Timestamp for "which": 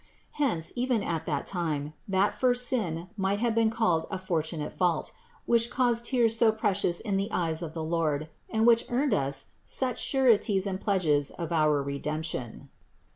5.45-5.69, 8.65-8.85